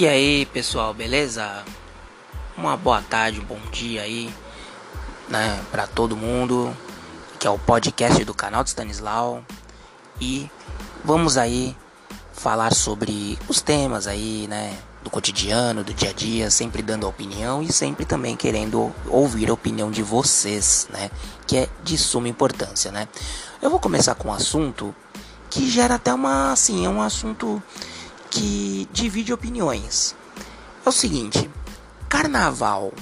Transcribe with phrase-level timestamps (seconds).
[0.00, 1.62] E aí, pessoal, beleza?
[2.56, 4.32] Uma boa tarde, um bom dia aí,
[5.28, 6.74] né, para todo mundo,
[7.38, 9.44] que é o podcast do canal de Stanislau.
[10.18, 10.50] E
[11.04, 11.76] vamos aí
[12.32, 17.62] falar sobre os temas aí, né, do cotidiano, do dia a dia, sempre dando opinião
[17.62, 21.10] e sempre também querendo ouvir a opinião de vocês, né,
[21.46, 23.06] que é de suma importância, né?
[23.60, 24.94] Eu vou começar com um assunto
[25.50, 27.62] que gera até uma, assim, é um assunto
[28.30, 30.14] que divide opiniões.
[30.84, 31.50] É o seguinte:
[32.08, 32.92] carnaval.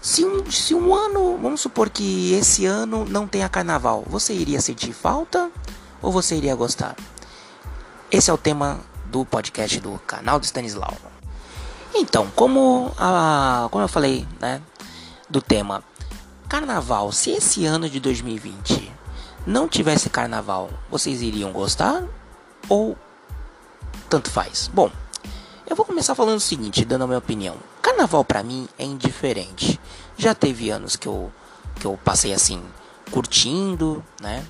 [0.00, 4.60] Se um, se um ano, vamos supor que esse ano não tenha carnaval, você iria
[4.60, 5.50] sentir falta
[6.00, 6.96] ou você iria gostar?
[8.10, 10.96] Esse é o tema do podcast do canal do Stanislau.
[11.94, 14.62] Então, como, a, como eu falei, né,
[15.28, 15.82] do tema
[16.48, 18.92] carnaval, se esse ano de 2020
[19.46, 22.04] não tivesse carnaval, vocês iriam gostar
[22.68, 22.96] ou
[24.08, 24.70] tanto faz.
[24.72, 24.90] Bom,
[25.68, 27.56] eu vou começar falando o seguinte, dando a minha opinião.
[27.82, 29.78] Carnaval para mim é indiferente.
[30.16, 31.32] Já teve anos que eu
[31.78, 32.60] que eu passei assim
[33.10, 34.44] curtindo, né?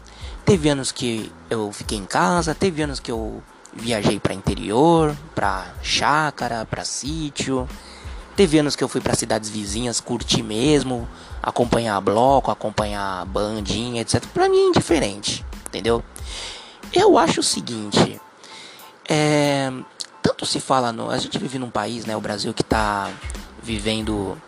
[0.44, 3.42] Teve anos que eu fiquei em casa, teve anos que eu
[3.74, 7.68] viajei para interior, para chácara, para sítio.
[8.34, 11.08] Teve anos que eu fui para cidades vizinhas curtir mesmo,
[11.42, 14.24] acompanhar bloco, acompanhar bandinha, etc.
[14.32, 16.02] Para mim é indiferente, entendeu?
[16.92, 18.20] Eu acho o seguinte,
[19.08, 19.72] é,
[20.22, 21.10] tanto se fala no.
[21.10, 23.10] A gente vive num país, né, o Brasil, que está
[23.62, 24.40] vivendo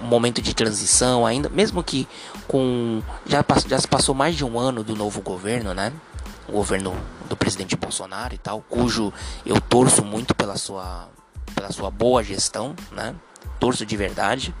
[0.00, 2.08] um momento de transição ainda, mesmo que
[2.48, 3.02] com.
[3.26, 5.92] Já, já se passou mais de um ano do novo governo, né?
[6.48, 6.96] O governo
[7.28, 9.12] do presidente Bolsonaro e tal, cujo
[9.44, 11.08] eu torço muito pela sua,
[11.54, 13.14] pela sua boa gestão, né?
[13.60, 14.54] Torço de verdade.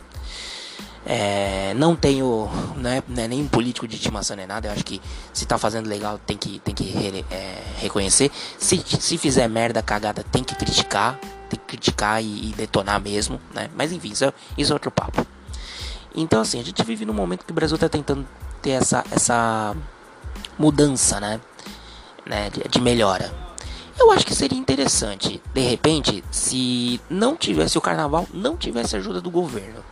[1.08, 4.66] É, não tenho, né, é nem político de estimação nem nada.
[4.66, 5.00] Eu acho que
[5.32, 8.28] se tá fazendo legal tem que, tem que re, é, reconhecer.
[8.58, 11.16] Se, se fizer merda cagada tem que criticar,
[11.48, 13.70] tem que criticar e, e detonar mesmo, né?
[13.76, 15.24] Mas enfim, isso é, isso é outro papo.
[16.12, 18.26] Então assim, a gente vive num momento que o Brasil tá tentando
[18.60, 19.76] ter essa, essa
[20.58, 21.40] mudança, né?
[22.26, 23.32] né de, de melhora.
[23.96, 29.20] Eu acho que seria interessante, de repente, se não tivesse o carnaval, não tivesse ajuda
[29.20, 29.82] do governo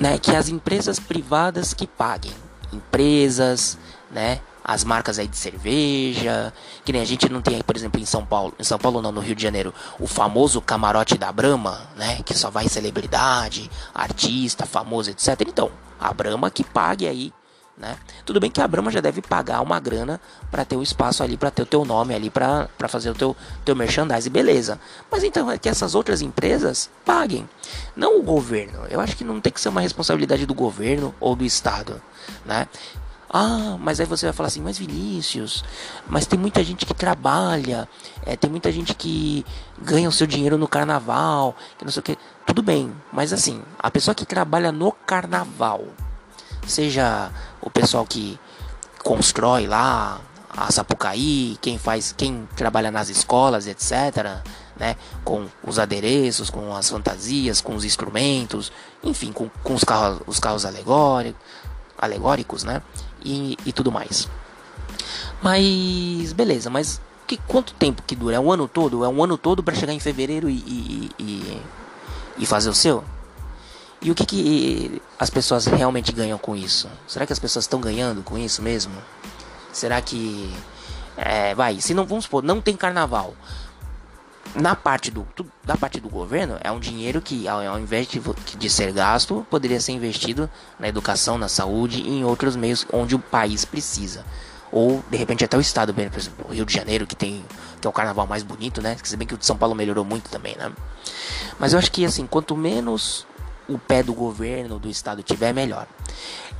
[0.00, 2.32] né, que as empresas privadas que paguem,
[2.72, 3.78] empresas,
[4.10, 6.52] né, as marcas aí de cerveja,
[6.84, 9.02] que nem a gente não tem aí, por exemplo, em São Paulo, em São Paulo
[9.02, 13.70] não, no Rio de Janeiro, o famoso camarote da Brama, né, que só vai celebridade,
[13.94, 15.42] artista, famoso, etc.
[15.46, 17.32] Então, a Brama que pague aí
[17.76, 17.96] né?
[18.24, 20.20] Tudo bem que a Brahma já deve pagar uma grana
[20.50, 23.36] para ter o espaço ali, para ter o teu nome ali, para fazer o teu,
[23.64, 24.80] teu merchandising, beleza.
[25.10, 27.48] Mas então é que essas outras empresas paguem,
[27.96, 28.86] não o governo.
[28.88, 32.00] Eu acho que não tem que ser uma responsabilidade do governo ou do Estado,
[32.44, 32.68] né?
[33.36, 35.64] Ah, mas aí você vai falar assim, mas Vinícius,
[36.06, 37.88] mas tem muita gente que trabalha,
[38.24, 39.44] é, tem muita gente que
[39.82, 42.16] ganha o seu dinheiro no carnaval, que não sei o que.
[42.46, 45.84] Tudo bem, mas assim, a pessoa que trabalha no carnaval,
[46.66, 47.30] seja
[47.60, 48.38] o pessoal que
[49.02, 50.20] constrói lá
[50.56, 54.42] a Sapucaí, quem faz, quem trabalha nas escolas, etc,
[54.76, 60.20] né, com os adereços, com as fantasias, com os instrumentos, enfim, com, com os carros,
[60.26, 61.40] os carros alegóricos,
[61.98, 62.82] alegóricos, né,
[63.24, 64.28] e, e tudo mais.
[65.42, 68.36] Mas beleza, mas que quanto tempo que dura?
[68.36, 69.04] É um ano todo?
[69.04, 71.62] É um ano todo para chegar em fevereiro e, e, e,
[72.38, 73.04] e fazer o seu?
[74.04, 76.90] E o que, que as pessoas realmente ganham com isso?
[77.08, 78.92] Será que as pessoas estão ganhando com isso mesmo?
[79.72, 80.54] Será que.
[81.16, 83.34] É, vai, se não vamos supor, não tem carnaval.
[84.54, 85.26] Na parte do,
[85.64, 88.20] da parte do governo, é um dinheiro que, ao, invés de,
[88.58, 93.14] de ser gasto, poderia ser investido na educação, na saúde e em outros meios onde
[93.14, 94.22] o país precisa.
[94.70, 97.42] Ou, de repente, até o estado, por exemplo, o Rio de Janeiro, que tem
[97.80, 98.96] que é o carnaval mais bonito, né?
[99.02, 100.70] Se bem que o de São Paulo melhorou muito também, né?
[101.58, 103.26] Mas eu acho que, assim, quanto menos
[103.68, 105.86] o pé do governo, do estado tiver, melhor.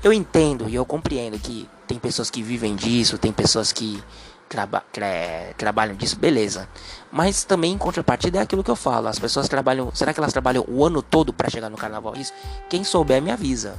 [0.03, 4.03] Eu entendo e eu compreendo que tem pessoas que vivem disso, tem pessoas que
[4.49, 4.85] traba
[5.57, 6.69] trabalham disso, beleza.
[7.11, 10.33] Mas também em contrapartida é aquilo que eu falo, as pessoas trabalham, será que elas
[10.33, 12.15] trabalham o ano todo para chegar no carnaval?
[12.17, 12.33] Isso,
[12.69, 13.77] quem souber me avisa.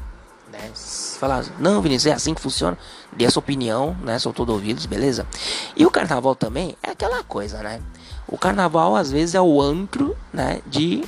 [0.52, 0.72] Né?
[1.20, 2.78] Falar, não, Vinícius, é assim que funciona.
[3.12, 4.20] Dê a sua opinião, né?
[4.20, 5.28] Sou todo ouvidos, beleza?
[5.76, 7.82] E o carnaval também é aquela coisa, né?
[8.28, 10.62] O carnaval às vezes é o antro, né?
[10.66, 11.04] De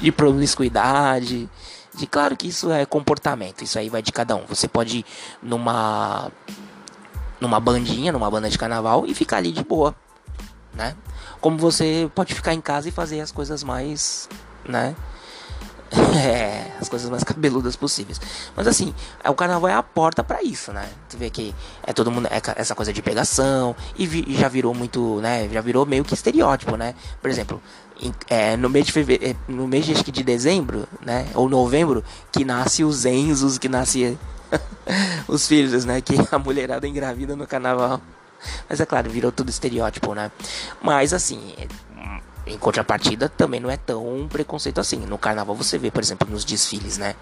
[0.00, 1.48] de promiscuidade.
[1.94, 4.44] De claro que isso é comportamento, isso aí vai de cada um.
[4.46, 5.04] Você pode ir
[5.42, 6.30] numa
[7.40, 9.94] numa bandinha, numa banda de carnaval e ficar ali de boa,
[10.74, 10.94] né?
[11.40, 14.28] Como você pode ficar em casa e fazer as coisas mais,
[14.68, 14.94] né?
[16.18, 18.20] É, as coisas mais cabeludas possíveis.
[18.56, 18.94] Mas assim,
[19.24, 20.88] o carnaval é a porta para isso, né?
[21.08, 21.54] Tu vê que
[21.86, 25.48] é todo mundo é essa coisa de pegação e, vi, e, já virou muito, né?
[25.48, 26.94] Já virou meio que estereótipo, né?
[27.20, 27.62] Por exemplo,
[28.00, 31.28] em, é, no mês de fevereiro, é, no mês de, de dezembro, né?
[31.34, 34.18] Ou novembro, que nasce os Enzos, que nasce
[35.28, 36.00] os filhos, né?
[36.00, 38.00] Que a mulherada engravida no carnaval.
[38.68, 40.30] Mas é claro, virou tudo estereótipo, né?
[40.82, 41.54] Mas assim,
[42.46, 44.96] em contrapartida, também não é tão preconceito assim.
[44.98, 47.14] No carnaval você vê, por exemplo, nos desfiles, né?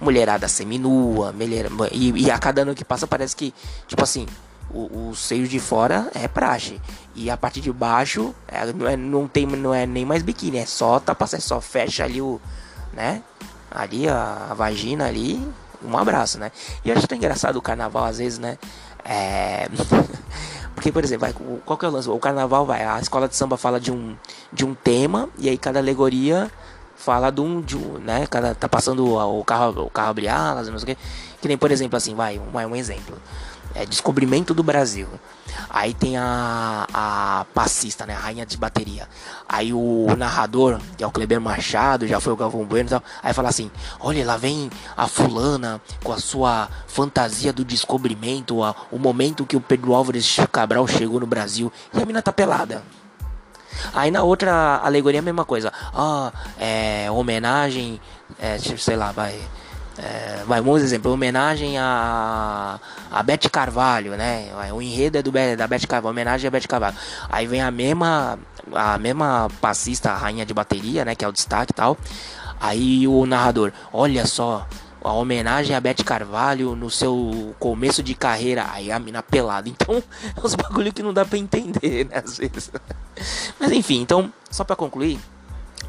[0.00, 1.66] Mulherada seminua, mulher...
[1.90, 3.52] e, e a cada ano que passa parece que,
[3.86, 4.26] tipo assim,
[4.70, 6.80] o, o seio de fora é praxe.
[7.14, 10.58] E a parte de baixo é, não, é, não, tem, não é nem mais biquíni,
[10.58, 12.40] é só tapa, é só fecha ali o.
[12.92, 13.22] né?
[13.70, 15.42] Ali a, a vagina ali,
[15.84, 16.52] um abraço, né?
[16.84, 18.58] E eu acho tão engraçado o carnaval, às vezes, né?
[19.04, 19.68] É.
[20.82, 22.10] Porque, por exemplo, vai, qual que é o lance?
[22.10, 24.16] O carnaval vai, a escola de samba fala de um,
[24.52, 26.50] de um tema, e aí cada alegoria
[26.96, 28.26] fala de um, de um né?
[28.26, 31.02] Cada, tá passando o carro, o carro abre alas, não sei o que.
[31.40, 33.16] Que nem, por exemplo, assim, vai, vai um exemplo
[33.74, 35.08] é, Descobrimento do Brasil.
[35.68, 38.14] Aí tem a, a passista, né?
[38.14, 39.08] A rainha de bateria.
[39.48, 43.02] Aí o narrador, que é o Kleber Machado, já foi o Galvão Bueno e tal.
[43.22, 43.70] Aí fala assim:
[44.00, 49.56] Olha, lá vem a fulana com a sua fantasia do descobrimento, a, o momento que
[49.56, 51.72] o Pedro Álvares Cabral chegou no Brasil.
[51.92, 52.82] E a mina tá pelada.
[53.94, 55.72] Aí na outra alegoria a mesma coisa.
[55.94, 58.00] Ah, é homenagem,
[58.38, 59.40] é, sei lá, vai
[59.98, 62.80] é, vai, vamos exemplo, homenagem a,
[63.10, 64.48] a Beth Carvalho, né?
[64.72, 66.96] O enredo é do, da Beth Carvalho, homenagem a Beth Carvalho.
[67.28, 68.38] Aí vem a mesma,
[68.72, 71.14] a mesma passista, a rainha de bateria, né?
[71.14, 71.98] Que é o destaque e tal.
[72.58, 74.66] Aí o narrador, olha só,
[75.04, 78.68] a homenagem a Beth Carvalho no seu começo de carreira.
[78.72, 79.68] Aí a mina pelada.
[79.68, 80.02] Então,
[80.36, 82.22] é uns bagulho que não dá pra entender, né?
[82.24, 82.70] Às vezes.
[83.60, 85.18] Mas enfim, então, só pra concluir,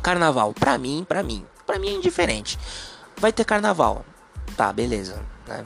[0.02, 2.60] carnaval, pra mim, pra mim, pra mim é indiferente.
[3.18, 4.06] Vai ter carnaval.
[4.56, 5.22] Tá, beleza.
[5.48, 5.66] Né?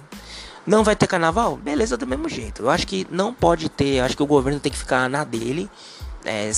[0.65, 1.55] Não vai ter carnaval?
[1.55, 2.63] Beleza, do mesmo jeito.
[2.63, 3.95] Eu acho que não pode ter.
[3.95, 5.69] Eu acho que o governo tem que ficar na dele.
[6.25, 6.51] É,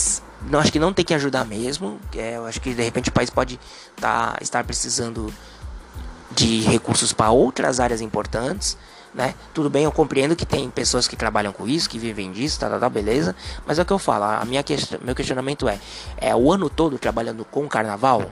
[0.50, 2.00] não acho que não tem que ajudar mesmo.
[2.16, 3.60] É, eu acho que de repente o país pode
[3.96, 5.32] tá, estar precisando
[6.32, 8.78] de recursos para outras áreas importantes.
[9.14, 9.34] Né?
[9.54, 12.70] Tudo bem, eu compreendo que tem pessoas que trabalham com isso, que vivem disso, tá,
[12.70, 13.36] tá, tá beleza.
[13.66, 14.76] Mas é o que eu falo, a minha que...
[15.04, 15.80] meu questionamento é:
[16.18, 18.30] é o ano todo trabalhando com carnaval?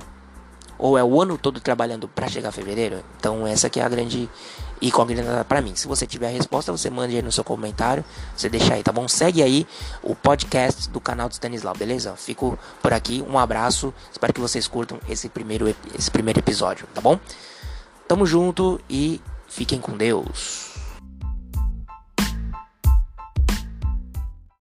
[0.78, 3.04] Ou é o ano todo trabalhando para chegar a fevereiro?
[3.20, 4.30] Então essa que é a grande
[4.82, 5.76] incógnita para mim.
[5.76, 8.04] Se você tiver a resposta, você mande aí no seu comentário,
[8.36, 9.08] você deixa aí, tá bom?
[9.08, 9.68] Segue aí
[10.04, 12.16] o podcast do canal do Stanislau, beleza?
[12.16, 17.02] Fico por aqui, um abraço, espero que vocês curtam esse primeiro, esse primeiro episódio, tá
[17.02, 17.20] bom?
[18.08, 20.87] Tamo junto e fiquem com Deus.